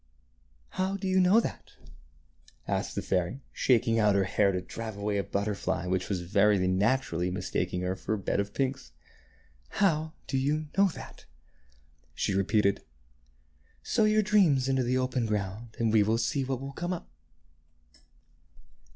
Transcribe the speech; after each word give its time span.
"How 0.81 0.97
do 0.97 1.07
you 1.07 1.19
know 1.19 1.39
that?" 1.39 1.73
asked 2.67 2.95
the 2.95 3.03
fairy, 3.03 3.43
shaking 3.51 3.99
out 3.99 4.15
her 4.15 4.23
hair 4.23 4.51
to 4.51 4.59
drive 4.59 4.97
away 4.97 5.19
a 5.19 5.23
butterfly 5.23 5.85
which 5.85 6.09
was 6.09 6.21
very 6.21 6.57
naturally 6.67 7.29
mistaking 7.29 7.81
her 7.81 7.95
for 7.95 8.15
a 8.15 8.17
bed 8.17 8.39
of 8.39 8.51
pinks." 8.55 8.93
How 9.79 10.13
do 10.25 10.39
you 10.39 10.69
know 10.75 10.87
that?" 10.87 11.25
she 12.15 12.33
repeated." 12.33 12.81
Sow 13.93 14.05
your 14.05 14.23
dreams 14.23 14.67
into 14.67 14.81
the 14.81 14.97
open 14.97 15.27
ground, 15.27 15.75
and 15.77 15.93
we 15.93 16.01
will 16.01 16.17
see 16.17 16.43
what 16.43 16.59
will 16.59 16.73
come 16.73 16.93
up." 16.93 17.07